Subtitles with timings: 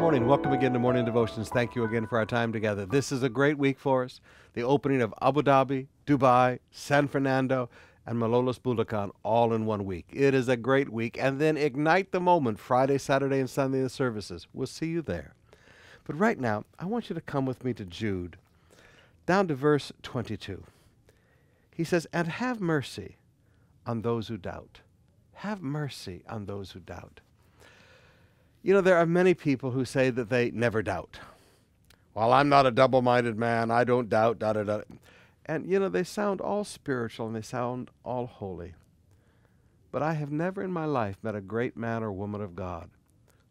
[0.00, 0.26] morning.
[0.26, 1.50] Welcome again to Morning Devotions.
[1.50, 2.86] Thank you again for our time together.
[2.86, 4.22] This is a great week for us.
[4.54, 7.68] The opening of Abu Dhabi, Dubai, San Fernando,
[8.06, 10.06] and Malolos Bulacan all in one week.
[10.10, 11.18] It is a great week.
[11.20, 14.46] And then Ignite the Moment, Friday, Saturday, and Sunday, the services.
[14.54, 15.34] We'll see you there.
[16.04, 18.38] But right now, I want you to come with me to Jude,
[19.26, 20.64] down to verse 22.
[21.76, 23.18] He says, And have mercy
[23.86, 24.80] on those who doubt.
[25.34, 27.20] Have mercy on those who doubt.
[28.62, 31.18] You know, there are many people who say that they never doubt.
[32.14, 33.70] Well, I'm not a double minded man.
[33.70, 34.80] I don't doubt, da da da.
[35.46, 38.74] And, you know, they sound all spiritual and they sound all holy.
[39.90, 42.90] But I have never in my life met a great man or woman of God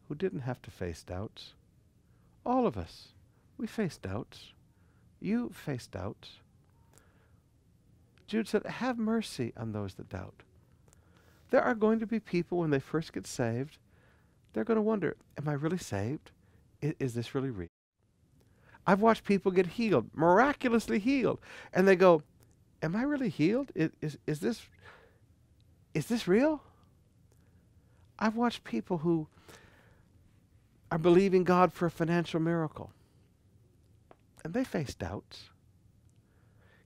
[0.08, 1.53] who didn't have to face doubts.
[2.45, 3.09] All of us,
[3.58, 4.53] we face doubts.
[5.20, 6.38] You face doubts.
[8.28, 10.44] Jude said, Have mercy on those that doubt.
[11.50, 13.80] There are going to be people when they first get saved
[14.53, 16.31] they're going to wonder, am I really saved?
[16.81, 17.70] Is, is this really real?
[18.88, 21.39] I've watched people get healed, miraculously healed,
[21.73, 22.23] and they go,
[22.81, 23.72] am I really healed?
[23.75, 24.61] Is, is, is this
[25.94, 26.61] is this real?
[28.17, 29.28] I've watched people who
[30.91, 32.91] are believing God for a financial miracle,
[34.44, 35.50] and they face doubts.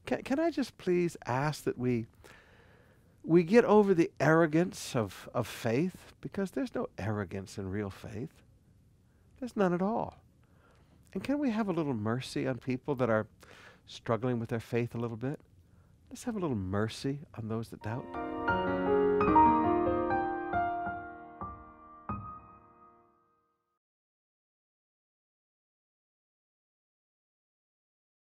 [0.05, 2.05] Can, can I just please ask that we
[3.23, 8.43] we get over the arrogance of, of faith because there's no arrogance in real faith.
[9.39, 10.17] There's none at all.
[11.13, 13.27] And can we have a little mercy on people that are
[13.85, 15.39] struggling with their faith a little bit?
[16.09, 19.62] Let's have a little mercy on those that doubt.